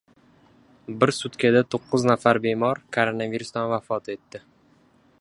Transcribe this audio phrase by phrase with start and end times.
[1.03, 4.47] Bir sutkada to‘qqiz nafar bemor koronavirusdan vafot etdi